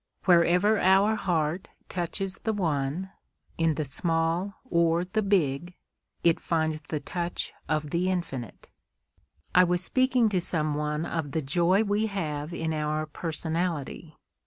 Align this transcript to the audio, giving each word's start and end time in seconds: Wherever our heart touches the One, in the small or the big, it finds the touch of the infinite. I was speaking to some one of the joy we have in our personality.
Wherever 0.25 0.79
our 0.79 1.13
heart 1.13 1.67
touches 1.87 2.39
the 2.39 2.53
One, 2.53 3.11
in 3.59 3.75
the 3.75 3.85
small 3.85 4.55
or 4.65 5.05
the 5.05 5.21
big, 5.21 5.75
it 6.23 6.39
finds 6.39 6.81
the 6.81 6.99
touch 6.99 7.53
of 7.69 7.91
the 7.91 8.09
infinite. 8.09 8.71
I 9.53 9.63
was 9.63 9.83
speaking 9.83 10.27
to 10.29 10.41
some 10.41 10.73
one 10.73 11.05
of 11.05 11.33
the 11.33 11.41
joy 11.43 11.83
we 11.83 12.07
have 12.07 12.51
in 12.51 12.73
our 12.73 13.05
personality. 13.05 14.17